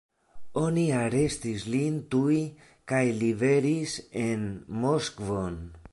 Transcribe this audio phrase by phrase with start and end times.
[0.61, 2.39] Oni arestis lin tuj
[2.93, 3.95] kaj liveris
[4.27, 4.49] en
[4.87, 5.65] Moskvon.